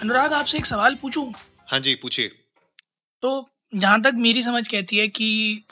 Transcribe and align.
अनुराग 0.00 0.32
आपसे 0.32 0.58
एक 0.58 0.66
सवाल 0.66 0.94
पूछूँ? 0.94 1.32
हाँ 1.68 1.80
जी 1.80 1.94
पूछिए। 1.94 2.28
तो 3.22 3.48
जहाँ 3.72 4.00
तक 4.02 4.14
मेरी 4.16 4.42
समझ 4.42 4.66
कहती 4.68 4.96
है 4.96 5.06
कि 5.10 5.28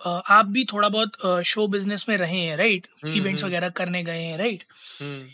आप 0.07 0.47
भी 0.47 0.65
थोड़ा 0.65 0.89
बहुत 0.89 1.45
शो 1.47 1.67
बिज़नेस 1.69 2.05
में 2.09 2.17
रहे 2.17 2.39
हैं 2.39 2.57
राइट? 2.57 2.87
इवेंट्स 3.09 3.45
वगैरह 3.45 3.69
करने 3.79 4.03
गए 4.05 4.23
हैं 4.23 4.39
राइट? 4.39 4.65
हम्म, 5.01 5.27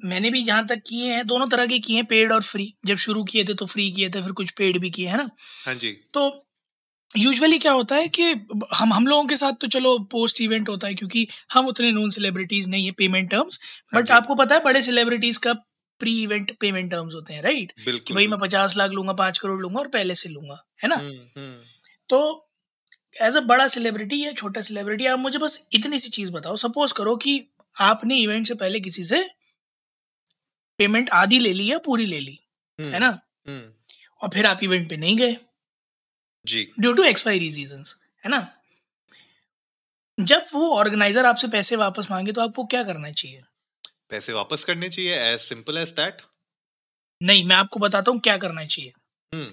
मैंने 0.00 0.30
भी 0.30 0.42
जहाँ 0.42 0.66
तक 0.66 0.82
किए 0.86 1.12
हैं 1.12 1.26
दोनों 1.26 1.46
तरह 1.48 1.66
के 1.66 1.78
किए 1.78 1.96
हैं 1.96 2.04
पेड 2.06 2.32
और 2.32 2.42
फ्री। 2.42 2.72
जब 2.86 2.96
शुरू 2.98 3.24
किए 3.24 3.44
थे 3.44 3.54
तो 3.54 3.66
फ्री 3.66 3.90
किए 3.92 4.08
थे 4.10 4.22
फिर 4.22 4.32
कुछ 4.32 4.50
पेड 4.52 4.78
भी 4.78 4.90
किए 4.90 5.08
है 5.08 5.16
ना? 5.16 5.28
हाँ 5.66 5.74
जी। 5.74 5.92
तो 6.14 6.46
यूजुअली 7.14 7.58
क्या 7.58 7.72
होता 7.72 7.96
है 7.96 8.08
कि 8.08 8.30
हम 8.74 8.92
हम 8.92 9.06
लोगों 9.06 9.24
के 9.24 9.36
साथ 9.36 9.52
तो 9.52 9.66
चलो 9.68 9.98
पोस्ट 10.10 10.40
इवेंट 10.40 10.68
होता 10.68 10.88
है 10.88 10.94
क्योंकि 10.94 11.26
हम 11.52 11.66
उतने 11.66 11.90
नॉन 11.92 12.10
सेलिब्रिटीज 12.10 12.68
नहीं 12.68 12.84
है 12.84 12.92
पेमेंट 12.98 13.30
टर्म्स। 13.30 13.60
हाँ 13.94 14.02
बट 14.02 14.10
आपको 14.12 14.34
पता 14.34 14.54
है 14.54 14.62
बड़े 14.64 14.82
सेलिब्रिटीज 14.82 15.36
का 15.36 15.54
प्री 16.00 16.22
इवेंट 16.22 16.56
पेमेंट 16.60 16.90
टर्म्स 16.90 17.14
होते 17.14 17.34
हैं 17.34 17.42
राइट 17.42 17.72
कि 18.06 18.14
भाई 18.14 18.26
मैं 18.26 18.38
पचास 18.38 18.76
लाख 18.76 18.90
लूँगा 18.90 19.12
पाँच 19.14 19.38
करोड़ 19.38 19.60
लूँगा 19.60 19.80
और 19.80 19.88
पहले 19.88 20.14
से 20.14 20.28
लूँगा 20.28 20.62
है 20.82 20.88
ना? 20.88 20.96
हम्म, 20.96 21.26
हम्म, 21.36 21.56
तो 22.08 22.48
एज 23.22 23.36
अ 23.36 23.40
बड़ा 23.46 23.66
सेलिब्रिटी 23.68 24.22
या 24.24 24.32
छोटा 24.32 24.62
सेलिब्रिटी 24.62 25.06
आप 25.06 25.18
मुझे 25.18 25.38
बस 25.38 25.68
इतनी 25.72 25.98
सी 25.98 26.08
चीज़ 26.08 26.32
बताओ। 26.32 26.56
सपोज़ 26.56 26.94
करो 26.94 27.16
कि 27.16 27.42
आपने 27.76 28.16
इवेंट 28.16 28.46
से 28.48 28.54
पहले 28.54 28.80
किसी 28.80 29.04
से 29.04 29.22
पेमेंट 30.78 31.10
आधी 31.10 31.38
ले 31.38 31.52
ली 31.52 31.70
या 31.70 31.78
पूरी 31.78 32.06
ले 32.06 32.20
ली 32.20 32.38
हम्म, 32.78 32.90
है 32.90 32.98
ना? 32.98 33.10
और 34.20 34.30
फिर 34.34 34.46
आप 34.46 34.62
इवेंट 34.62 34.88
पे 34.90 34.96
नहीं 34.96 35.16
गए। 35.16 35.36
जी। 36.46 36.68
ड्यू 36.80 36.92
टू 36.92 37.04
एक्सपायरी 37.04 37.48
रीजन 37.48 37.84
है 38.24 38.30
ना? 38.30 38.46
जब 40.18 40.46
वो 40.52 40.70
ऑर्गेनाइजर 40.76 41.26
आपसे 41.26 41.48
पैसे 41.48 41.76
वापस 41.76 42.10
मांगे 42.10 42.32
तो 42.32 42.40
आपको 42.40 42.64
क्या 42.64 42.82
करना 42.84 43.10
चाहिए? 43.10 43.42
पैसे 44.10 44.32
वापस 44.32 44.64
करने 44.64 44.88
चाहिए 44.88 45.14
एज 45.24 45.38
सिंपल 45.40 45.78
एज 45.78 45.88
दैट 45.96 46.22
नहीं 47.20 47.44
मैं 47.44 47.56
आपको 47.56 47.80
बताता 47.80 48.10
हूँ 48.10 48.20
क्या 48.20 48.36
करना 48.36 48.64
चाहिए। 48.64 48.92
हम्म, 49.32 49.50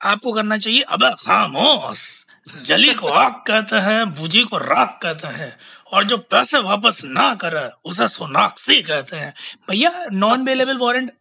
आपको 0.00 0.32
करना 0.32 0.58
चाहिए 0.58 0.80
अबे 0.88 1.10
खामोश 1.16 2.04
जली 2.64 2.92
को 2.94 3.06
आग 3.06 3.32
कहते 3.46 3.76
हैं 3.76 4.04
बुझी 4.14 4.42
को 4.44 4.58
राख 4.58 4.98
कहते 5.02 5.28
हैं 5.34 5.56
और 5.92 6.04
जो 6.04 6.16
पैसे 6.30 6.58
वापस 6.60 7.00
ना 7.06 7.34
करे 7.34 7.68
उसे 7.84 8.08
सोनाक्षी 8.08 8.80
कहते 8.82 9.16
हैं। 9.16 9.34
भैया 9.70 9.90
नॉन 10.12 10.40
अवेलेबल 10.40 10.78
वारंट 10.78 11.12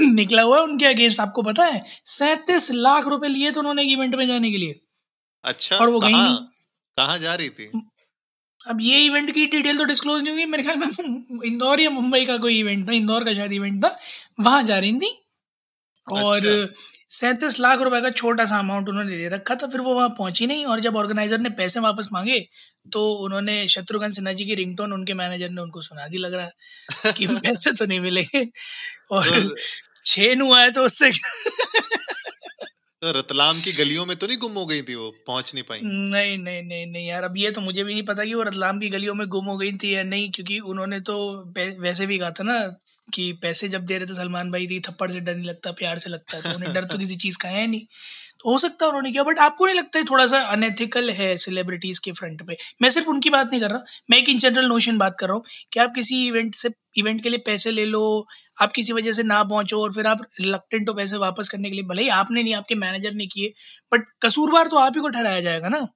निकला 0.00 0.42
हुआ 0.42 0.56
है 0.58 0.62
उनके 0.62 0.86
अगेंस्ट 0.86 1.20
आपको 1.20 1.42
पता 1.42 1.64
है? 1.64 1.84
सैतीस 2.06 2.70
लाख 2.72 3.06
रुपए 3.06 3.28
लिए 3.28 3.52
थे 3.52 3.58
उन्होंने 3.58 3.82
इवेंट 3.92 4.14
में 4.14 4.26
जाने 4.26 4.50
के 4.50 4.58
लिए। 4.58 4.80
अच्छा 5.44 5.76
और 5.76 5.90
वो 5.90 6.00
गई। 6.00 6.12
कहाँ 6.96 7.18
जा 7.18 7.34
रही 7.34 7.48
थी? 7.50 7.70
अब 8.66 8.78
ये 8.80 8.98
इवेंट 9.04 9.30
की 9.30 9.46
डिटेल 9.46 9.78
तो 9.78 9.84
डिस्क्लोज 9.84 10.22
नहीं 10.22 10.32
हुई। 10.32 10.44
मेरे 10.46 10.62
ख्याल 10.62 10.76
में 10.78 11.42
इंदौर 11.44 11.80
या 11.80 11.90
मुंबई 11.90 12.24
का 12.26 12.36
कोई 12.38 12.58
इवेंट 12.58 12.88
था 12.88 12.92
इंदौर 12.92 13.24
का 13.24 13.34
शायद 13.34 13.52
इवेंट 13.52 13.82
था। 13.84 13.96
वहाँ 14.40 14.62
जा 14.62 14.78
रही 14.78 14.92
थी। 14.98 15.10
और 16.06 16.36
अच्छा। 16.36 16.90
सैंतीस 17.10 17.58
लाख 17.60 17.80
रुपए 17.80 18.00
का 18.00 18.10
छोटा 18.10 18.44
सा 18.44 18.58
अमाउंट 18.58 18.88
उन्होंने 18.88 19.16
ले 19.16 19.28
रखा 19.28 19.54
था 19.54 19.66
फिर 19.66 19.80
वो 19.80 19.94
वहाँ 19.94 20.08
पहुँची 20.08 20.46
नहीं। 20.46 20.64
और 20.66 20.80
जब 20.80 20.96
ऑर्गेनाइजर 20.96 21.38
ने 21.38 21.50
पैसे 21.58 21.80
वापस 21.80 22.08
मांगे 22.12 22.38
तो 22.92 23.02
उन्होंने 23.24 23.56
शत्रुघ्न 23.68 24.10
सिन्हा 24.10 24.32
जी 24.32 24.44
की 24.44 24.54
रिंगटोन 24.54 24.92
उनके 24.92 25.14
मैनेजर 25.14 25.50
ने 25.50 25.60
उनको 25.62 25.82
सुना 25.82 26.06
दी। 26.08 26.18
लग 26.18 26.34
रहा 26.34 26.44
है 26.44 27.12
कि 27.12 27.26
पैसे 27.46 27.72
तो 27.72 27.86
नहीं 27.86 28.00
मिलेंगे। 28.00 28.44
और 29.10 29.28
तो, 29.30 29.56
छह 30.04 30.34
नु 30.36 30.52
आए 30.54 30.70
तो 30.70 30.84
उससे 30.84 31.10
तो 33.02 33.10
रतलाम 33.10 33.60
की 33.60 33.72
गलियों 33.72 34.06
में 34.06 34.16
तो 34.16 34.26
नहीं 34.26 34.36
गुम 34.38 34.52
हो 34.52 34.66
गई 34.66 34.82
थी 34.82 34.94
वो? 34.94 35.08
पहुँच 35.26 35.54
नहीं 35.54 35.64
पाई। 35.64 35.80
नहीं 35.82 36.38
नहीं 36.38 36.62
नहीं 36.62 36.86
नहीं 36.86 37.06
यार 37.08 37.22
अब 37.22 37.36
ये 37.36 37.50
तो 37.50 37.60
मुझे 37.60 37.84
भी 37.84 37.92
नहीं 37.92 38.02
पता 38.02 38.24
कि 38.24 38.34
वो 38.34 38.42
रतलाम 38.42 38.78
की 38.78 38.88
गलियों 38.88 39.14
में 39.14 39.26
गुम 39.28 39.44
हो 39.44 39.56
गई 39.56 39.72
थी 39.72 39.94
या 39.96 40.02
नहीं 40.02 40.30
क्योंकि 40.30 40.58
उन्होंने 40.58 41.00
तो 41.00 41.16
वैसे 41.58 42.06
भी 42.06 42.18
कहा 42.18 42.30
था 42.30 42.44
ना 42.44 42.58
कि 43.14 43.32
पैसे 43.32 43.68
जब 43.68 43.84
दे 43.84 43.98
रहे 43.98 44.06
थे 44.06 44.14
सलमान 44.14 44.50
भाई 44.50 44.66
थी 44.66 44.80
थप्पड़ 44.80 45.10
से 45.10 45.20
डर 45.20 45.34
नहीं 45.34 45.48
लगता 45.48 45.72
प्यार 45.72 45.98
से 45.98 46.10
लगता 46.10 46.36
है 46.36 46.42
तो 46.42 46.54
उन्हें 46.56 46.72
डर 46.72 46.84
तो 46.84 46.98
किसी 47.04 47.16
चीज़ 47.16 47.38
का 47.38 47.48
है 47.48 47.66
नहीं। 47.66 47.86
तो 48.44 48.50
हो 48.50 48.58
सकता 48.58 48.84
है 48.84 48.88
उन्होंने 48.88 49.10
किया 49.12 49.22
बट 49.24 49.38
आपको 49.40 49.66
नहीं 49.66 49.76
लगता 49.76 49.98
है 49.98 50.04
थोड़ा 50.04 50.26
सा 50.26 50.38
अनएथिकल 50.52 51.10
है 51.12 51.36
सेलिब्रिटीज 51.38 51.98
के 52.00 52.12
फ्रंट 52.12 52.42
पे? 52.46 52.56
मैं 52.82 52.90
सिर्फ़ 52.90 53.08
उनकी 53.08 53.30
बात 53.30 53.48
नहीं 53.50 53.60
कर 53.60 53.70
रहा, 53.70 53.84
मैं 54.10 54.18
एक 54.18 54.28
इन 54.28 54.38
जनरल 54.38 54.66
नोशन 54.68 54.98
बात 54.98 55.16
कर 55.20 55.26
रहा 55.26 55.36
हूँ 55.36 55.44
कि 55.72 55.80
आप 55.80 55.92
किसी 55.94 56.26
इवेंट 56.26 56.54
से 56.54 56.70
इवेंट 56.98 57.22
के 57.22 57.28
लिए 57.28 57.38
पैसे 57.46 57.70
ले 57.70 57.84
लो, 57.86 58.26
आप 58.62 58.72
किसी 58.72 58.92
वजह 58.92 59.12
से 59.12 59.22
ना 59.22 59.42
पहुंचो 59.44 59.80
और 59.82 59.92
फिर 59.92 60.06
आप 60.06 60.22
रिलकटेंट 60.40 60.88
हो 60.88 60.94
पैसे 60.94 61.16
वापस 61.18 61.48
करने 61.48 61.68
के 61.70 61.74
लिए, 61.76 61.84
भले 61.84 62.02
ही 62.02 62.08
आपने 62.10 62.42
नहीं, 62.42 62.54
आपके 62.54 62.74
मैनेजर 62.76 63.12
ने 63.14 63.26
किए 63.26 63.52
बट 63.92 64.04
कसूरवार 64.22 64.68
तो 64.68 64.76
आप 64.78 64.92
ही 64.96 65.00
को 65.00 65.08
ठहराया 65.10 65.40
जाएगा 65.40 65.68
ना? 65.68 65.86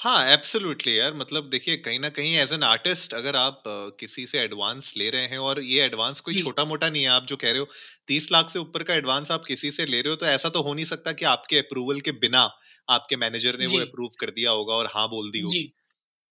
हाँ 0.00 0.20
एब्सोल्युटली 0.26 0.98
यार 0.98 1.14
मतलब 1.14 1.48
देखिए 1.50 1.76
कहीं 1.78 1.98
ना 2.00 2.08
कहीं 2.10 2.34
एज 2.36 2.52
एन 2.52 2.62
आर्टिस्ट 2.64 3.14
अगर 3.14 3.36
आप 3.36 3.62
अ, 3.66 3.90
किसी 4.00 4.26
से 4.26 4.38
एडवांस 4.40 4.92
ले 4.96 5.08
रहे 5.10 5.26
हैं 5.26 5.38
और 5.40 5.60
ये 5.62 5.82
एडवांस 5.84 6.20
कोई 6.20 6.34
जी। 6.34 6.42
छोटा 6.42 6.64
मोटा 6.64 6.88
नहीं 6.88 7.02
है 7.02 7.08
आप 7.10 7.26
जो 7.26 7.36
कह 7.36 7.50
रहे 7.50 7.58
हो 7.58 7.66
तीस 8.08 8.30
लाख 8.32 8.48
से 8.50 8.58
ऊपर 8.58 8.82
का 8.82 8.94
एडवांस 8.94 9.30
आप 9.30 9.44
किसी 9.44 9.70
से 9.72 9.86
ले 9.86 10.00
रहे 10.00 10.10
हो 10.10 10.16
तो 10.16 10.26
ऐसा 10.26 10.48
तो 10.48 10.62
हो 10.62 10.74
नहीं 10.74 10.84
सकता 10.84 11.12
कि 11.14 11.24
आपके 11.26 11.58
अप्रूवल 11.58 12.00
के 12.00 12.12
बिना 12.20 12.42
आपके 12.88 13.16
मैनेजर 13.18 13.58
ने 13.58 13.66
वो 13.66 13.76
जी। 13.76 13.80
अप्रूव 13.80 14.10
कर 14.20 14.30
दिया 14.32 14.50
होगा 14.52 14.74
और 14.74 14.90
हाँ 14.94 15.08
बोल 15.08 15.30
दी 15.30 15.40
होगी 15.42 15.72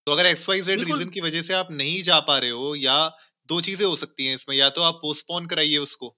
तो 0.06 0.12
अगर 0.12 0.26
एक्स 0.26 0.48
वाई 0.48 0.60
जेड 0.62 0.80
बिल्कुल। 0.80 0.84
रीजन 0.84 1.10
की 1.10 1.20
वजह 1.20 1.42
से 1.42 1.54
आप 1.54 1.72
नहीं 1.74 2.02
जा 2.04 2.20
पा 2.28 2.38
रहे 2.38 2.50
हो 2.52 2.74
या 2.78 2.98
दो 3.48 3.60
चीज़ें 3.62 3.86
हो 3.86 3.96
सकती 3.96 4.26
हैं 4.26 4.34
इसमें 4.34 4.56
या 4.56 4.68
तो 4.70 4.82
आप 4.82 5.00
पोस्टपोन 5.02 5.46
कराइए 5.46 5.78
उसको 5.80 6.16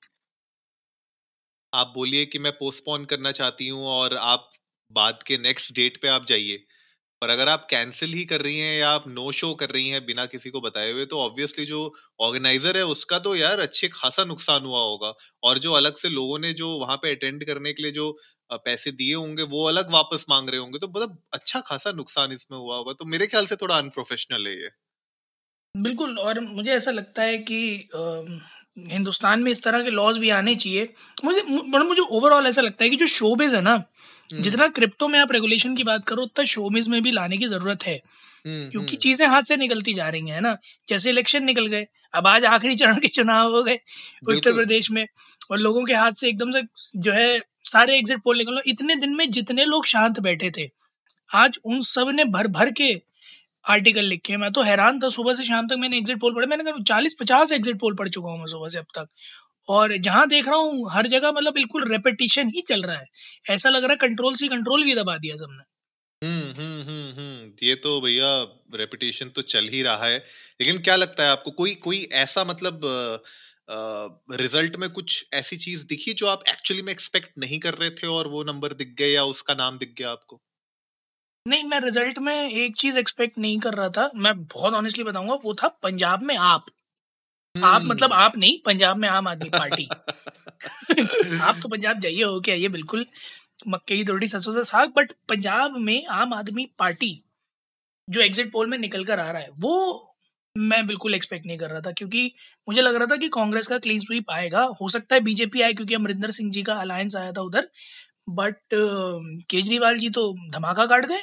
आप 1.72 1.92
बोलिए 1.94 2.24
कि 2.26 2.38
मैं 2.38 2.52
पोस्टपोन 2.52 3.04
करना 3.04 3.30
चाहती 3.32 3.68
हूँ 3.68 3.86
और 3.88 4.14
आप 4.18 4.50
बाद 4.90 5.22
के 5.26 5.36
नेक्स्ट 5.38 5.74
डेट 5.74 6.00
पे 6.02 6.08
आप 6.08 6.24
जाइए 6.26 6.64
पर 7.22 7.30
अगर 7.30 7.48
आप 7.48 7.66
कैंसिल 7.70 8.12
ही 8.12 8.24
कर 8.26 8.40
रही 8.40 8.58
हैं 8.58 8.78
या 8.78 8.88
आप 8.90 9.04
नो 9.08 9.30
शो 9.32 9.52
कर 9.56 9.70
रही 9.70 9.88
हैं 9.88 10.04
बिना 10.06 10.24
किसी 10.26 10.50
को 10.50 10.60
बताए 10.60 10.90
हुए 10.92 11.04
तो 11.06 11.18
ऑब्वियसली 11.20 11.64
जो 11.66 11.82
ऑर्गेनाइजर 12.20 12.76
है 12.76 12.84
उसका 12.88 13.18
तो 13.20 13.34
यार 13.36 13.60
अच्छे 13.60 13.88
खासा 13.90 14.24
नुकसान 14.24 14.64
हुआ 14.64 14.80
होगा। 14.80 15.12
और 15.42 15.58
जो 15.58 15.72
अलग 15.74 15.96
से 15.96 16.08
लोगों 16.10 16.38
ने 16.38 16.52
जो 16.54 16.68
वहाँ 16.78 16.96
पे 16.96 17.14
अटेंड 17.14 17.44
करने 17.46 17.72
के 17.72 17.82
लिए 17.82 17.92
जो 17.92 18.10
पैसे 18.52 18.90
दिए 18.92 19.14
होंगे, 19.14 19.42
वो 19.44 19.64
अलग 19.68 19.92
वापस 19.92 20.26
मांग 20.30 20.50
रहे 20.50 20.60
होंगे 20.60 20.78
तो 20.78 20.88
मतलब 20.88 21.18
अच्छा 21.34 21.60
खासा 21.66 21.92
नुकसान 21.94 22.32
इसमें 22.32 22.58
हुआ 22.58 22.76
होगा। 22.76 22.92
तो 22.94 23.04
मेरे 23.06 23.26
ख्याल 23.26 23.46
से 23.46 23.56
थोड़ा 23.56 23.76
अनप्रोफेशनल 23.78 24.46
है 24.46 24.54
ये। 24.54 24.70
बिल्कुल, 25.74 26.18
और 26.18 26.40
मुझे 26.42 26.70
ऐसा 26.72 26.90
लगता 26.90 27.22
है 27.22 27.36
कि 27.40 27.88
हिंदुस्तान 28.90 29.42
में 29.42 29.50
इस 29.50 29.62
तरह 29.62 29.82
के 29.82 29.90
लॉज 29.92 30.18
भी 30.18 30.30
आने 30.32 30.54
चाहिए। 30.56 30.88
मुझे 31.24 31.42
मुझे 31.42 32.02
ओवरऑल 32.02 32.46
ऐसा 32.46 32.62
लगता 32.62 32.84
है 32.84 32.90
कि 32.90 32.96
जो 32.96 33.06
शोबेज 33.08 33.54
है 33.54 33.60
ना 33.62 33.82
जितना 34.40 34.68
क्रिप्टो 34.68 35.08
में 35.08 35.18
आप 35.20 35.32
रेगुलेशन 35.32 35.74
की 35.76 35.84
बात 35.84 36.04
करो 36.04 36.22
उतना 36.22 36.44
शोबिज 36.44 36.88
में 36.88 37.02
भी 37.02 37.10
लाने 37.10 37.36
की 37.36 37.46
ज़रूरत 37.46 37.82
है। 37.86 37.94
हम्म, 37.94 38.68
क्योंकि 38.70 38.86
हम्म, 38.86 38.96
चीज़ें 38.96 39.26
हाथ 39.26 39.42
से 39.42 39.56
निकलती 39.56 39.94
जा 39.94 40.08
रही 40.08 40.28
हैं 40.28 40.34
है 40.34 40.40
ना? 40.40 40.56
जैसे 40.88 41.10
इलेक्शन 41.10 41.44
निकल 41.44 41.66
गए 41.66 41.86
अब 42.14 42.26
आज 42.26 42.44
आखिरी 42.44 42.74
चरण 42.76 42.98
के 42.98 43.08
चुनाव 43.08 43.54
हो 43.56 43.62
गए 43.62 43.78
उत्तर 44.28 44.52
प्रदेश 44.52 44.90
में 44.90 45.06
और 45.50 45.58
लोगों 45.58 45.84
के 45.84 45.94
हाथ 45.94 46.12
से 46.12 46.28
एकदम 46.28 46.50
से 46.50 46.62
जो 46.96 47.12
है 47.12 47.40
सारे 47.64 47.96
एग्जिट 47.98 48.22
पोल 48.22 48.38
निकल 48.38 48.60
इतने 48.66 48.96
दिन 48.96 49.14
में 49.16 49.30
जितने 49.30 49.64
लोग 49.64 49.86
शांत 49.86 50.20
बैठे 50.20 50.50
थे 50.58 50.68
आज 51.30 51.58
उन 51.64 51.82
सबने 51.82 52.24
भर 52.24 52.46
भर 52.48 52.70
के 52.70 52.92
आर्टिकल 53.64 54.04
लिखे 54.04 54.36
मैं 54.36 54.50
तो 54.52 54.62
हैरान 54.62 54.98
था 55.00 55.08
सुबह 55.08 55.34
से 55.34 55.44
शाम 55.44 55.66
तक 55.68 55.76
मैंने 55.78 55.96
एग्जिट 55.96 56.20
पोल 56.20 56.34
पढ़े 56.34 56.46
मैंने 56.46 56.64
कहा 56.64 56.82
चालीस 56.82 57.16
पचास 57.20 57.52
एग्जिट 57.52 57.78
पोल 57.78 57.94
पढ़ 57.94 58.08
चुका 58.08 58.30
हूँ 58.30 58.38
मैं 58.38 58.46
सुबह 58.46 58.68
से 58.68 58.78
अब 58.78 58.86
तक। 58.94 59.08
और 59.68 59.96
जहाँ 59.98 60.26
देख 60.28 60.48
रहा 60.48 60.56
हूँ 60.58 60.90
हर 60.92 61.06
जगह 61.08 61.32
मतलब 61.32 61.54
बिल्कुल 61.54 61.88
रेपिटेशन 61.92 62.48
ही 62.48 62.62
चल 62.68 62.82
रहा 62.82 62.96
है। 62.96 63.06
ऐसा 63.50 63.68
लग 63.70 63.82
रहा 63.84 63.92
है 63.92 63.96
कंट्रोल 63.98 64.34
सी 64.36 64.48
कंट्रोल 64.48 64.84
भी 64.84 64.94
दबा 64.94 65.16
दिया 65.18 65.36
सबने। 65.36 65.64
हम्म 66.22 66.50
हम्म 66.52 67.12
हम्म 67.12 67.52
ये 67.62 67.74
तो 67.76 68.00
भैया 68.00 68.28
रेपुटेशन 68.74 69.28
तो 69.28 69.42
चल 69.44 69.68
ही 69.68 69.82
रहा 69.82 70.06
है। 70.06 70.18
लेकिन 70.60 70.78
क्या 70.82 70.96
लगता 70.96 71.24
है 71.24 71.30
आपको 71.30 71.50
कोई 71.52 71.74
कोई 71.84 72.02
ऐसा 72.16 72.44
मतलब 72.44 72.80
रिज़ल्ट 74.40 74.76
में 74.76 74.88
कुछ 74.90 75.24
ऐसी 75.34 75.56
चीज़ 75.56 75.86
दिखी 75.86 76.12
जो 76.14 76.26
आप 76.26 76.42
एक्चुअली 76.48 76.82
में 76.82 76.92
एक्सपेक्ट 76.92 77.30
नहीं 77.38 77.58
कर 77.58 77.74
रहे 77.74 77.90
थे 77.92 78.06
और 78.08 78.28
वो 78.28 78.42
नंबर 78.44 78.72
दिख 78.74 78.94
गए 78.98 79.10
या 79.10 79.24
उसका 79.26 79.54
नाम 79.54 79.78
दिख 79.78 79.94
गया 79.98 80.10
आपको? 80.10 80.40
नहीं 81.46 81.64
मैं 81.64 81.78
रिज़ल्ट 81.80 82.18
में 82.18 82.34
एक 82.34 82.76
चीज़ 82.76 82.98
एक्सपेक्ट 82.98 83.38
नहीं 83.38 83.58
कर 83.60 83.74
रहा 83.74 83.88
था। 83.88 84.10
मैं 84.16 84.32
बहुत 84.44 84.74
ऑनेस्टली 84.74 85.04
बताऊँगा 85.04 85.34
वो 85.44 85.54
था 85.54 85.68
पंजाब 85.82 86.22
में 86.22 86.36
आप। 86.36 86.66
आप 87.56 87.80
हम्म। 87.80 87.90
मतलब 87.90 88.12
आप 88.12 88.36
नहीं 88.38 88.58
पंजाब 88.66 88.96
में 88.96 89.08
आम 89.08 89.28
आदमी 89.28 89.48
पार्टी। 89.48 89.84
आप 91.40 91.58
तो 91.62 91.68
पंजाब 91.68 92.00
जाइए 92.00 92.22
हो 92.22 92.40
के 92.40 92.52
आइए 92.52 92.68
बिल्कुल 92.68 93.06
मक्के 93.68 93.96
की 93.96 94.02
रोटी 94.02 94.28
सरसों 94.28 94.52
से 94.52 94.64
साग 94.64 94.92
बट 94.96 95.12
पंजाब 95.28 95.76
में 95.78 96.06
आम 96.06 96.32
आदमी 96.34 96.68
पार्टी 96.78 97.24
जो 98.08 98.20
एग्जिट 98.20 98.52
पोल 98.52 98.66
में 98.66 98.78
निकल 98.78 99.04
कर 99.04 99.20
आ 99.20 99.30
रहा 99.30 99.42
है 99.42 99.48
वो 99.58 99.74
मैं 100.58 100.86
बिल्कुल 100.86 101.14
एक्सपेक्ट 101.14 101.46
नहीं 101.46 101.58
कर 101.58 101.70
रहा 101.70 101.80
था 101.80 101.92
क्योंकि 101.92 102.32
मुझे 102.68 102.82
लग 102.82 102.94
रहा 102.94 103.06
था 103.06 103.16
कि 103.16 103.28
कांग्रेस 103.28 103.66
का 103.66 103.78
क्लीन 103.78 104.00
स्वीप 104.00 104.30
आएगा। 104.30 104.62
हो 104.82 104.88
सकता 104.88 105.14
है 105.14 105.20
बीजेपी 105.20 105.62
आए 105.62 105.72
क्योंकि 105.72 105.94
अमरिंदर 105.94 106.30
सिंह 106.30 106.50
जी 106.50 106.62
का 106.62 106.74
अलायंस 106.74 107.16
आया 107.16 107.32
था 107.32 107.40
उधर। 107.40 107.68
बट 108.28 108.56
केजरीवाल 109.50 109.96
जी 109.96 110.10
तो 110.10 110.32
धमाका 110.50 110.86
काट 110.86 111.06
गए। 111.06 111.22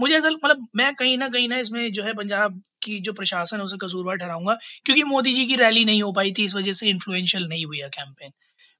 मुझे 0.00 0.14
ऐसा 0.16 0.30
मतलब 0.30 0.66
मैं 0.76 0.94
कहीं 0.94 1.16
ना 1.18 1.28
कहीं 1.28 1.48
ना 1.48 1.58
इसमें 1.58 1.92
जो 1.92 2.02
है 2.02 2.12
पंजाब 2.14 2.62
की 2.82 2.98
जो 3.00 3.12
प्रशासन 3.12 3.56
है 3.56 3.62
उसे 3.64 3.76
कसूरवार 3.76 4.16
ठहराऊँगा 4.16 4.58
क्योंकि 4.84 5.02
मोदी 5.04 5.32
जी 5.32 5.46
की 5.46 5.56
रैली 5.56 5.84
नहीं 5.84 6.02
हो 6.02 6.12
पाई 6.12 6.32
थी 6.32 6.44
इस 6.44 6.54
वजह 6.54 6.72
से 6.72 6.88
इन्फ्लुएंशियल 6.88 7.46
नहीं 7.48 7.64
हुई 7.66 7.78
है 7.78 7.88
कैंपेन 7.88 8.32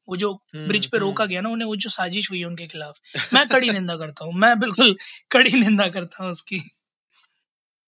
वो 0.09 0.17
जो 0.17 0.33
ब्रिज 0.69 0.87
पे 0.87 0.99
रोका 0.99 1.27
गया 1.27 1.41
ना 1.41 1.49
उन्हें 1.49 1.67
वो 1.69 1.77
जो 1.77 1.91
साजिश 1.91 2.31
हुई 2.31 2.39
है 2.41 2.45
उनके 2.47 2.67
खिलाफ। 2.67 3.01
मैं 3.35 3.47
कड़ी 3.49 3.71
निंदा 3.73 3.97
करता 3.97 4.25
हूँ 4.25 4.35
मैं 4.37 4.59
बिल्कुल 4.61 4.97
कड़ी 5.31 5.53
निंदा 5.61 5.89
करता 5.89 6.23
हूँ 6.25 6.31
उसकी। 6.33 6.59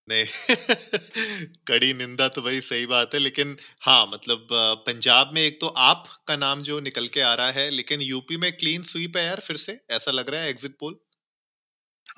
नहीं। 0.09 0.25
कड़ी 1.67 1.93
निंदा 1.95 2.29
तो 2.29 2.43
भाई 2.43 2.61
सही 2.61 2.87
बात 2.87 3.15
है 3.15 3.21
लेकिन 3.21 3.57
हाँ 3.83 4.07
मतलब 4.07 4.47
पंजाब 4.87 5.31
में 5.35 5.41
एक 5.43 5.61
तो 5.61 5.67
आप 5.85 6.05
का 6.29 6.37
नाम 6.37 6.63
जो 6.63 6.79
निकल 6.81 7.09
के 7.09 7.21
आ 7.23 7.35
रहा 7.35 7.51
है 7.53 7.69
लेकिन 7.71 8.01
यूपी 8.03 8.37
में 8.39 8.51
क्लीन 8.55 8.83
स्वीप 8.93 9.17
है 9.17 9.25
यार 9.25 9.41
फिर 9.41 9.57
से 9.59 9.79
ऐसा 9.91 10.11
लग 10.13 10.31
रहा 10.31 10.41
है 10.41 10.51
एग्जिट 10.51 10.77
पोल 10.81 10.99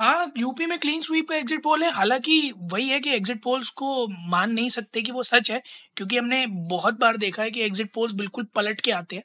हाँ 0.00 0.32
यूपी 0.38 0.66
में 0.66 0.78
क्लीन 0.78 1.00
स्वीप 1.02 1.30
एग्जिट 1.32 1.62
पोल 1.62 1.82
है 1.84 1.90
हालाँकि 1.92 2.52
वही 2.72 2.88
है 2.88 2.98
कि 3.00 3.10
एग्जिट 3.10 3.42
पोल्स 3.42 3.68
को 3.72 4.06
मान 4.28 4.52
नहीं 4.52 4.68
सकते 4.70 5.02
कि 5.02 5.12
वो 5.12 5.22
सच 5.22 5.50
है 5.50 5.60
क्योंकि 5.96 6.16
हमने 6.16 6.46
बहुत 6.70 6.98
बार 7.00 7.16
देखा 7.16 7.42
है 7.42 7.50
कि 7.50 7.60
एग्जिट 7.60 7.90
पोल्स 7.94 8.14
बिल्कुल 8.14 8.44
पलट 8.54 8.80
के 8.80 8.90
आते 8.92 9.16
हैं 9.16 9.24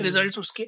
रिजल्ट्स 0.00 0.38
उसके। 0.38 0.64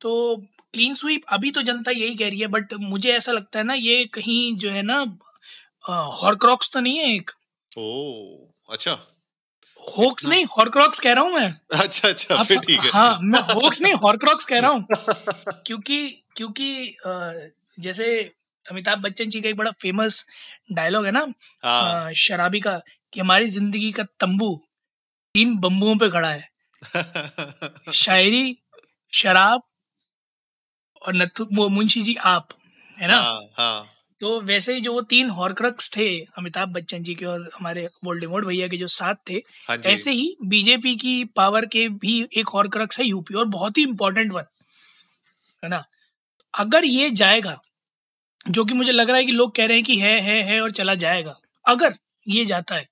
तो 0.00 0.36
क्लीन 0.74 0.94
स्वीप 0.94 1.24
अभी 1.28 1.50
तो 1.50 1.62
जनता 1.62 1.90
यही 1.90 2.14
कह 2.16 2.28
रही 2.28 2.40
है 2.40 2.46
बट 2.48 2.74
मुझे 2.82 3.12
ऐसा 3.12 3.32
लगता 3.32 3.58
है 3.58 3.64
ना 3.64 3.74
ये 3.74 4.04
कहीं 4.14 4.56
जो 4.58 4.70
है 4.70 4.82
ना 4.82 5.04
हॉरक्रॉक्स 5.88 6.70
तो 6.72 6.80
नहीं 6.80 6.98
है 6.98 7.14
एक। 7.14 7.30
ओ 7.78 8.48
अच्छा। 8.70 8.92
होक्स 9.98 10.26
नहीं 10.26 10.44
हॉरक्रॉक्स 10.44 11.00
कह 11.00 11.12
रहा 11.12 11.24
हूँ 11.24 11.32
मैं। 11.32 11.56
अच्छा 11.80 12.08
अच्छा 12.08 12.42
फिर 12.42 12.58
ठीक 12.58 12.80
है। 12.80 12.90
हाँ 12.90 13.18
मैं 13.22 13.40
होक्स 13.40 13.80
नहीं 13.82 13.94
हॉरक्रॉक्स 13.94 14.44
कह 14.44 14.60
रहा 14.60 14.70
हूँ। 14.70 14.86
क्योंकि 15.66 15.98
क्योंकि 16.36 16.96
जैसे 17.78 18.32
अमिताभ 18.70 18.98
बच्चन 18.98 19.28
जी 19.28 19.40
का 19.40 19.48
एक 19.48 19.56
बड़ा 19.56 19.70
फ़ेमस 19.70 20.26
डायलॉग 20.72 21.06
है 21.06 21.12
ना 21.12 21.26
हाँ। 21.64 22.12
शराबी 22.12 22.60
का 22.60 22.80
कि 23.12 23.20
हमारी 23.20 23.46
ज़िंदगी 23.48 23.92
का 23.92 24.02
तंबू 24.20 24.54
तीन 25.34 25.56
बम्बुओं 25.58 25.96
पे 25.96 26.10
खड़ा 26.10 26.28
है। 26.28 26.48
शायरी 27.92 28.56
शराब 29.12 29.62
और 31.02 31.14
नथु 31.14 31.46
मुंशी 31.70 32.02
जी 32.02 32.14
आप 32.14 32.48
है 32.98 33.08
ना? 33.08 33.16
हाँ, 33.16 33.40
हाँ. 33.58 33.88
तो 34.22 34.40
वैसे 34.40 34.74
ही 34.74 34.80
जो 34.80 34.92
वो 34.92 35.00
तीन 35.02 35.30
हॉरक्रक्स 35.30 35.90
थे 35.96 36.04
अमिताभ 36.38 36.68
बच्चन 36.68 37.02
जी 37.02 37.14
के 37.14 37.24
और 37.24 37.48
हमारे 37.54 37.88
वोल्डेमोट 38.04 38.44
भैया 38.44 38.68
के 38.68 38.76
जो 38.76 38.86
साथ 38.86 39.14
थे 39.30 39.34
हाँ 39.68 39.76
ऐसे 39.86 40.10
ही 40.10 40.36
बीजेपी 40.44 40.94
की 40.96 41.24
पावर 41.36 41.66
के 41.66 41.88
भी 41.88 42.28
एक 42.38 42.48
हॉरक्रक्स 42.48 42.98
है 42.98 43.06
यूपी 43.06 43.34
और 43.34 43.44
बहुत 43.48 43.78
ही 43.78 43.82
इंपॉर्टेंट 43.82 44.32
वन 44.32 44.44
है 45.64 45.68
ना? 45.68 45.84
अगर 46.54 46.84
ये 46.84 47.10
जाएगा 47.10 47.60
जो 48.50 48.64
कि 48.64 48.74
मुझे 48.74 48.92
लग 48.92 49.08
रहा 49.08 49.16
है 49.16 49.24
कि 49.24 49.32
लोग 49.32 49.54
कह 49.56 49.66
रहे 49.66 49.76
हैं 49.76 49.84
कि 49.84 49.96
है 49.96 50.18
है 50.20 50.40
है 50.42 50.60
और 50.60 50.70
चला 50.70 50.94
जाएगा 50.94 51.36
अगर 51.66 51.94
ये 52.28 52.44
जाता 52.44 52.74
है 52.74 52.88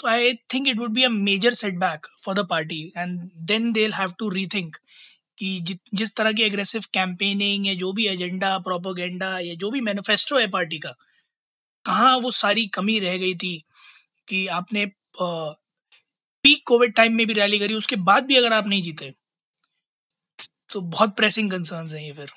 तो 0.00 0.08
I 0.08 0.34
think 0.54 0.68
it 0.68 0.78
would 0.78 0.90
be 0.90 1.02
a 1.02 1.08
major 1.08 1.54
setback 1.54 2.06
for 2.24 2.34
the 2.34 2.46
party 2.50 2.92
and 2.98 3.30
then 3.36 3.72
they 3.72 3.86
have 3.94 4.12
to 4.18 4.28
rethink 4.28 4.76
कि 5.38 5.60
जि, 5.60 5.78
जिस 5.94 6.14
तरह 6.16 6.32
की 6.32 6.42
एग्रेसिव 6.42 6.82
कैंपेनिंग 6.94 7.66
या 7.66 7.74
जो 7.74 7.92
भी 7.92 8.06
एजेंडा 8.06 8.58
प्रोपोगेंडा 8.58 9.38
या 9.38 9.54
जो 9.54 9.70
भी 9.70 9.80
मैनिफेस्टो 9.80 10.38
है 10.38 10.46
पार्टी 10.46 10.78
का 10.78 10.90
कहाँ 11.84 12.16
वो 12.18 12.30
सारी 12.30 12.66
कमी 12.66 12.98
रह 12.98 13.16
गई 13.16 13.34
थी 13.34 13.64
कि 14.28 14.46
आपने 14.46 14.86
पीक 16.42 16.62
कोविड 16.66 16.94
टाइम 16.94 17.14
में 17.14 17.26
भी 17.26 17.32
रैली 17.32 17.58
करी 17.58 17.74
उसके 17.74 17.96
बाद 17.96 18.24
भी 18.24 18.36
अगर 18.36 18.52
आप 18.52 18.66
नहीं 18.66 18.82
जीते 18.82 19.14
तो 20.70 20.80
बहुत 20.80 21.16
प्रेसिंग 21.16 21.50
कंसर्न्स 21.50 21.94
हैं 21.94 22.02
ये 22.02 22.12
फिर। 22.12 22.30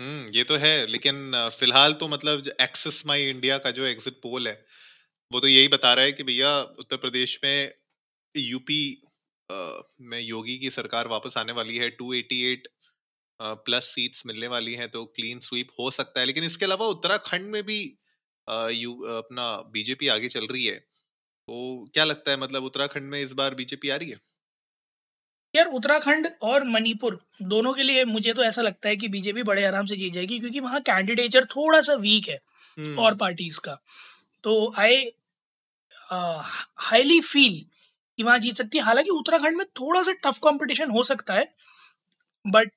हम्म 0.00 0.26
ये 0.34 0.44
तो 0.44 0.56
है 0.56 0.86
लेकिन 0.86 1.48
फ़िलहाल 1.58 1.92
तो 1.92 2.08
मतलब 2.08 2.42
एक्सेस 2.60 3.06
माई 3.06 3.22
इंडिया 3.22 3.58
का 3.58 3.70
जो 3.70 3.84
एग्जिट 3.84 4.14
पोल 4.14 4.48
है 4.48 4.64
वो 5.32 5.40
तो 5.40 5.48
यही 5.48 5.68
बता 5.68 5.94
रहा 5.94 6.04
है 6.04 6.12
कि 6.12 6.22
भैया 6.22 6.60
उत्तर 6.60 6.96
प्रदेश 6.96 7.40
में 7.44 7.72
यूपी 8.36 9.03
में 9.48 10.20
योगी 10.20 10.58
की 10.58 10.70
सरकार 10.70 11.08
वापस 11.08 11.36
आने 11.38 11.52
वाली 11.52 11.76
है 11.76 11.90
288 11.92 12.68
प्लस 13.40 13.84
सीट्स 13.84 14.26
मिलने 14.26 14.46
वाली 14.46 14.74
हैं 14.74 14.88
तो 14.90 15.04
क्लीन 15.06 15.38
स्वीप 15.40 15.70
हो 15.80 15.90
सकता 15.90 16.20
है। 16.20 16.26
लेकिन 16.26 16.44
इसके 16.44 16.64
अलावा 16.64 16.86
उत्तराखंड 16.86 17.50
में 17.50 17.62
भी 17.62 17.80
यू 18.72 18.94
अपना 19.12 19.46
बीजेपी 19.72 20.08
आगे 20.08 20.28
चल 20.28 20.46
रही 20.46 20.64
है। 20.64 20.76
तो 20.76 21.88
क्या 21.94 22.04
लगता 22.04 22.30
है 22.30 22.36
मतलब 22.36 22.64
उत्तराखंड 22.64 23.10
में 23.10 23.20
इस 23.20 23.32
बार 23.32 23.54
बीजेपी 23.54 23.88
आ 23.88 23.96
रही 23.96 24.10
है? 24.10 24.20
यार 25.54 25.66
उत्तराखंड 25.68 26.28
और 26.42 26.64
मणिपुर 26.64 27.18
दोनों 27.42 27.72
के 27.74 27.82
लिए 27.82 28.04
मुझे 28.04 28.32
तो 28.32 28.44
ऐसा 28.44 28.62
लगता 28.62 28.88
है 28.88 28.96
कि 28.96 29.08
बीजेपी 29.08 29.42
बड़े 29.42 29.64
आराम 29.64 29.86
से 29.86 29.96
जीत 29.96 30.12
जाएगी 30.12 30.38
क्योंकि 30.38 30.60
वहाँ 30.60 30.80
कैंडिडेचर 30.80 31.44
थोड़ा 31.46 31.80
सा 31.80 31.94
वीक 31.96 32.28
है 32.28 32.38
और 32.98 33.14
पार्टीज़ 33.14 33.60
का। 33.60 33.78
तो 34.44 34.72
आई 34.78 35.04
हाईली 36.80 37.20
फील 37.22 37.64
कि 38.18 38.22
वहाँ 38.22 38.38
जीत 38.38 38.56
सकती 38.56 38.78
है। 38.78 38.84
हालाँकि 38.84 39.10
उत्तराखंड 39.10 39.56
में 39.56 39.66
थोड़ा 39.80 40.02
सा 40.02 40.12
टफ 40.24 40.38
कंपटीशन 40.44 40.90
हो 40.90 41.02
सकता 41.04 41.34
है 41.34 41.46
बट 42.44 42.70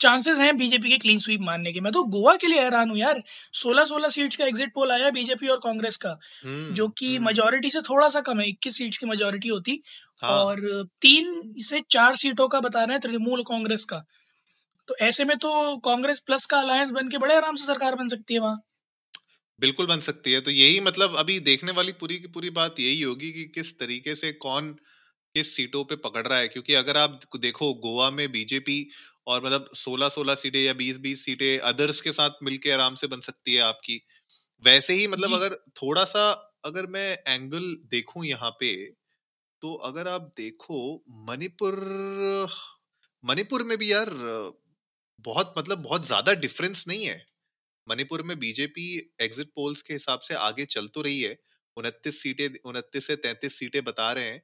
चांसेस 0.00 0.38
हैं 0.38 0.56
बीजेपी 0.56 0.88
के 0.88 0.96
क्लीन 0.98 1.18
स्वीप 1.18 1.40
मानने 1.42 1.72
के। 1.72 1.80
मैं 1.80 1.92
तो 1.92 2.02
गोवा 2.06 2.34
के 2.36 2.46
लिए 2.46 2.60
हैरान 2.62 2.90
हूँ 2.90 2.98
यार। 2.98 3.22
सोलह 3.54 3.84
सोलह 3.84 4.08
सीट्स 4.08 4.36
का 4.36 4.44
एग्जिट 4.44 4.72
पोल 4.74 4.90
आया 4.92 5.10
बीजेपी 5.10 5.48
और 5.48 5.56
कांग्रेस 5.58 5.96
का 5.96 6.10
हम्म, 6.44 6.74
जो 6.74 6.88
कि 6.88 7.18
मेजोरिटी 7.18 7.68
हम्म। 7.68 7.80
से 7.80 7.88
थोड़ा 7.88 8.08
सा 8.08 8.20
कम 8.20 8.40
है 8.40 8.48
इक्कीस 8.48 8.76
सीट्स 8.78 8.98
की 8.98 9.06
मेजोरिटी 9.06 9.48
होती। 9.48 9.80
हाँ. 10.22 10.30
और 10.30 10.60
तीन 11.02 11.54
से 11.62 11.80
चार 11.90 12.16
सीटों 12.16 12.48
का 12.48 12.60
बता 12.60 12.84
रहे 12.84 12.92
हैं 12.92 13.00
तृणमूल 13.00 13.42
कांग्रेस 13.42 13.84
का। 13.84 14.04
तो 14.88 14.96
ऐसे 15.00 15.24
में 15.24 15.36
तो 15.38 15.76
कांग्रेस 15.84 16.18
प्लस 16.18 16.46
का 16.46 16.58
अलायंस 16.58 16.90
बन 16.90 17.08
के 17.08 17.18
बड़े 17.18 17.36
आराम 17.36 17.54
से 17.54 17.64
सरकार 17.64 17.94
बन 17.94 18.08
सकती 18.08 18.34
है 18.34 18.40
वहाँ। 18.40 18.60
बिल्कुल 19.58 19.86
बन 19.86 20.00
सकती 20.00 20.32
है। 20.32 20.40
तो 20.40 20.50
यही 20.52 20.80
मतलब 20.82 21.14
अभी 21.18 21.38
देखने 21.42 21.72
वाली 21.72 21.92
पूरी 22.00 22.18
की 22.18 22.26
पूरी 22.30 22.50
बात 22.52 22.80
यही 22.80 23.00
होगी 23.02 23.30
कि 23.32 23.44
किस 23.54 23.78
तरीके 23.78 24.14
से 24.16 24.32
कौन 24.38 24.72
किस 25.34 25.54
सीटों 25.56 25.84
पे 25.84 25.96
पकड़ 25.98 26.26
रहा 26.26 26.38
है। 26.38 26.48
क्योंकि 26.48 26.74
अगर 26.76 26.96
आप 26.98 27.20
देखो 27.38 27.72
गोवा 27.80 28.10
में 28.12 28.30
बीजेपी 28.32 28.78
और 29.26 29.44
मतलब 29.44 29.68
16 29.76 30.08
16 30.10 30.34
सीटें 30.36 30.60
या 30.60 30.72
20 30.74 30.98
20 31.00 31.24
सीटें 31.24 31.58
अदर्स 31.70 32.00
के 32.00 32.12
साथ 32.12 32.42
मिलके 32.44 32.70
आराम 32.72 32.94
से 32.96 33.06
बन 33.08 33.20
सकती 33.22 33.54
है 33.54 33.60
आपकी। 33.62 34.00
वैसे 34.62 34.94
ही 34.94 35.06
मतलब 35.08 35.34
अगर 35.34 35.54
थोड़ा 35.76 36.04
सा 36.06 36.30
अगर 36.66 36.86
मैं 36.90 37.08
एंगल 37.28 37.74
देखूँ 37.90 38.24
यहाँ 38.26 38.50
पे 38.60 38.74
तो 39.62 39.74
अगर 39.86 40.08
आप 40.08 40.32
देखो 40.36 40.80
मणिपुर 41.28 41.76
मणिपुर 43.24 43.62
में 43.64 43.76
भी 43.78 43.92
यार 43.92 44.10
बहुत 45.24 45.54
मतलब 45.58 45.78
बहुत 45.82 46.06
ज़्यादा 46.06 46.32
डिफरेंस 46.40 46.84
नहीं 46.88 47.06
है। 47.06 47.18
मणिपुर 47.88 48.22
में 48.24 48.38
बीजेपी 48.38 48.86
एग्जिट 49.22 49.48
पोल्स 49.56 49.82
के 49.82 49.92
हिसाब 49.94 50.20
से 50.22 50.34
आगे 50.36 50.64
चल 50.66 50.86
तो 50.88 51.02
रही 51.02 51.20
है, 51.20 51.36
उनतीस 51.76 52.22
सीटें, 52.22 52.48
उनतीस 52.64 53.06
से 53.06 53.16
तैतीस 53.18 53.58
सीटें 53.58 53.82
बता 53.84 54.10
रहे 54.12 54.24
हैं, 54.26 54.42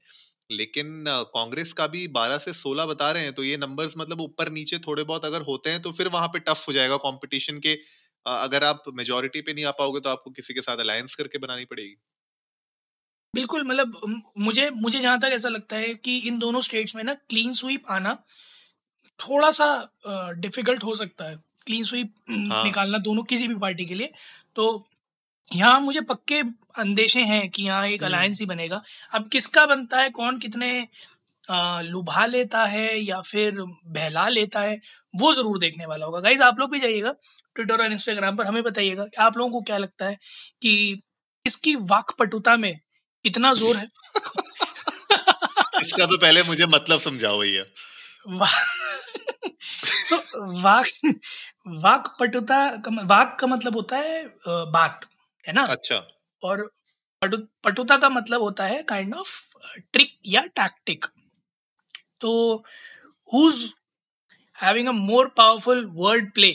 लेकिन 0.53 1.05
कांग्रेस 1.35 1.73
का 1.75 1.87
भी 1.89 2.07
12 2.11 2.39
से 2.39 2.53
16 2.55 2.87
बता 2.87 3.11
रहे 3.13 3.23
हैं 3.25 3.33
तो 3.35 3.45
ये 3.45 3.57
नंबर्स 3.59 3.95
मतलब 3.99 4.21
ऊपर 4.23 4.51
नीचे 4.53 4.79
थोड़े 4.81 5.05
बहुत 5.05 5.25
अगर 5.25 5.43
होते 5.45 5.71
हैं 5.71 5.83
तो 5.83 5.93
फिर 5.93 6.09
वहाँ 6.11 6.29
पे 6.29 6.39
टफ 6.43 6.65
हो 6.69 6.73
जाएगा 6.73 6.97
कंपटीशन 7.03 7.59
के 7.61 7.79
अगर 8.27 8.65
आप 8.65 8.83
मेजोरिटी 8.95 9.41
पे 9.43 9.53
नहीं 9.55 9.65
आ 9.65 9.71
पाओगे 9.79 10.01
तो 10.01 10.11
आपको 10.11 10.31
किसी 10.33 10.55
के 10.55 10.61
साथ 10.63 10.79
अलायंस 10.81 11.15
करके 11.15 11.39
बनानी 11.39 11.65
पड़ेगी। 11.67 11.97
बिल्कुल 13.35 13.63
मतलब 13.65 13.97
मुझे 14.39 14.69
मुझे 14.73 15.01
जहाँ 15.01 15.19
तक 15.21 15.31
ऐसा 15.35 15.49
लगता 15.49 15.77
है 15.77 15.95
कि 15.97 16.17
इन 16.29 16.39
दोनों 16.39 16.61
स्टेट्स 16.63 16.97
में 16.97 17.03
ना 17.05 17.15
क्लीन 17.15 17.53
स्वीप 17.55 17.91
आना 17.91 18.17
थोड़ा 19.21 19.51
सा 19.51 19.67
डिफ़िकल्ट 20.37 20.85
हो 20.85 20.95
सकता 20.95 21.25
है। 21.25 21.37
क्लीन 21.67 21.85
स्वीप 21.85 22.15
हाँ. 22.31 22.65
निकालना 22.65 22.99
दोनों 23.01 23.23
किसी 23.25 23.49
भी 23.49 23.55
पार्टी 23.57 23.85
के 23.87 23.95
लिए। 23.95 24.11
तो 24.57 24.87
यहाँ 25.51 25.81
मुझे 25.81 26.01
पक्के 26.03 26.41
अंदेशे 26.79 27.21
हैं 27.25 27.49
कि 27.51 27.63
यहाँ 27.63 27.87
एक 27.89 28.03
अलायंस 28.05 28.41
ही 28.41 28.47
बनेगा। 28.47 28.83
अब 29.15 29.29
किसका 29.29 29.67
बनता 29.67 30.01
है 30.01 30.11
कौन 30.11 30.39
कितने 30.39 30.71
लुभा 31.49 32.25
लेता 32.27 32.65
है 32.65 32.99
या 32.99 33.21
फिर 33.21 33.61
बहला 33.61 34.29
लेता 34.29 34.61
है 34.61 34.79
वो 35.15 35.33
ज़रूर 35.35 35.59
देखने 35.59 35.87
वाला 35.87 36.07
होगा। 36.07 36.21
गाइज़ 36.21 36.43
आप 36.43 36.59
लोग 36.59 36.71
भी 36.71 36.79
जाइएगा 36.81 37.15
ट्विटर 37.57 37.83
और 37.83 37.93
इंस्टाग्राम 37.93 38.37
पर 38.37 38.47
हमें 38.47 38.63
बताइएगा 38.63 39.05
कि 39.05 39.17
आप 39.23 39.37
लोगों 39.37 39.51
को 39.53 39.61
क्या 39.63 39.79
लगता 39.79 40.07
है 40.07 40.19
कि 40.63 41.03
इसकी 41.47 41.75
वाक 41.85 42.15
पटुता 42.19 42.57
में 42.57 42.73
कितना 43.25 43.53
ज़ोर 43.55 43.77
है? 43.77 43.87
इसका 45.83 46.07
तो 46.07 46.17
पहले 46.19 46.43
मुझे 46.43 46.67
मतलब 46.67 47.01
समझाओ 47.01 47.39
भैया। 47.41 47.65
सो 50.09 50.17
वाक 50.63 50.87
वाक 51.83 52.17
पटुता 52.21 52.59
वाक 53.07 53.37
का 53.41 53.47
मतलब 53.47 53.77
होता 53.77 53.97
है 53.97 54.25
बात 54.49 55.07
है 55.45 55.53
ना? 55.53 55.63
अच्छा। 55.65 55.97
और 56.43 56.63
पटु, 57.23 57.37
पटुता 57.65 57.97
का 57.99 58.09
मतलब 58.09 58.43
होता 58.43 58.65
है 58.67 58.83
काइंड 58.89 59.15
ऑफ़ 59.15 59.33
ट्रिक 59.93 60.13
या 60.27 60.43
टैक्टिक 60.57 61.07
तो 62.21 62.33
who's 63.29 63.65
having 64.59 64.89
a 64.89 64.93
more 64.93 65.29
powerful 65.37 65.85
word 65.95 66.33
play 66.35 66.53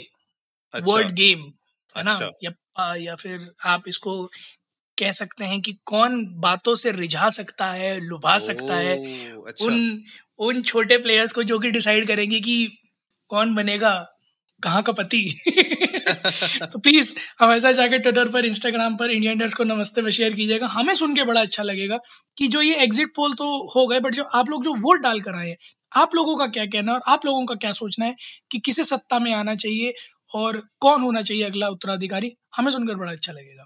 word 0.73 1.11
game 1.15 1.43
है 1.95 2.03
ना? 2.03 2.15
अच्छा। 2.15 2.31
या 2.43 2.95
या 2.95 3.15
फिर 3.15 3.49
आप 3.67 3.87
इसको 3.87 4.13
कह 4.99 5.11
सकते 5.11 5.45
हैं 5.45 5.61
कि 5.61 5.73
कौन 5.85 6.25
बातों 6.39 6.75
से 6.75 6.91
रिझा 6.91 7.29
सकता 7.29 7.65
है 7.65 7.99
लुभा 8.01 8.35
ओ, 8.35 8.39
सकता 8.39 8.75
है। 8.75 8.95
अच्छा। 9.47 9.65
उन 9.65 10.03
उन 10.39 10.61
छोटे 10.61 10.97
प्लेयर्स 10.97 11.33
को 11.33 11.43
जो 11.43 11.59
कि 11.59 11.71
डिसाइड 11.71 12.07
करेंगे 12.07 12.39
कि 12.39 12.57
कौन 13.29 13.55
बनेगा 13.55 13.91
कहाँ 14.63 14.81
का 14.83 14.91
पति। 14.91 15.21
तो 16.73 16.79
प्लीज़ 16.79 17.13
हमेशा 17.39 17.71
जाके 17.71 17.97
ट्विटर 17.99 18.29
पर 18.29 18.45
इंस्टाग्राम 18.45 18.95
पर 18.97 19.11
इंडियन 19.11 19.31
इंडियंस 19.33 19.53
को 19.53 19.63
नमस्ते 19.63 20.01
में 20.01 20.11
शेयर 20.11 20.33
कीजिएगा। 20.33 20.67
हमें 20.67 20.93
सुन 20.95 21.15
के 21.15 21.23
बड़ा 21.23 21.41
अच्छा 21.41 21.63
लगेगा 21.63 21.97
कि 22.37 22.47
जो 22.47 22.61
ये 22.61 22.75
एग्जिट 22.75 23.09
पोल 23.15 23.33
तो 23.33 23.47
हो 23.75 23.87
गए 23.87 23.99
बट 23.99 24.13
जो 24.13 24.23
आप 24.23 24.49
लोग 24.49 24.63
जो 24.63 24.73
वोट 24.73 25.01
डाल 25.01 25.21
कर 25.21 25.35
आए 25.35 25.49
हैं 25.49 25.57
आप 25.97 26.15
लोगों 26.15 26.35
का 26.37 26.47
क्या 26.47 26.65
कहना 26.65 26.91
है 26.91 26.97
और 26.97 27.11
आप 27.13 27.25
लोगों 27.25 27.45
का 27.45 27.55
क्या 27.55 27.71
सोचना 27.71 28.05
है 28.05 28.15
कि 28.51 28.59
किसे 28.59 28.83
सत्ता 28.83 29.19
में 29.19 29.33
आना 29.33 29.55
चाहिए 29.55 29.93
और 30.33 30.61
कौन 30.79 31.01
होना 31.01 31.21
चाहिए 31.21 31.43
अगला 31.43 31.67
उत्तराधिकारी 31.67 32.31
हमें 32.55 32.71
सुनकर 32.71 32.95
बड़ा 32.95 33.11
अच्छा 33.11 33.33
लगेगा। 33.33 33.65